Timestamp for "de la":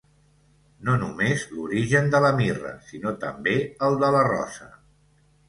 2.15-2.31, 4.07-4.27